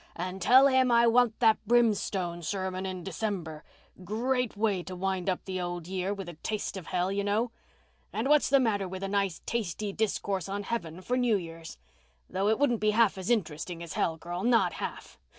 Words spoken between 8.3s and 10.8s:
the matter with a nice tasty discourse on